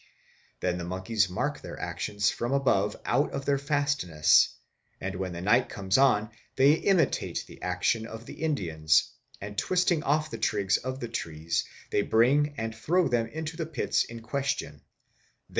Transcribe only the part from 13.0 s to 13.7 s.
them into the